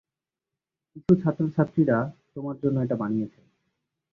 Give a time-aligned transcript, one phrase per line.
[0.91, 1.97] কিছু ছাত্র-ছাত্রীরা
[2.33, 3.41] তোমার জন্য এটা বানিয়েছে।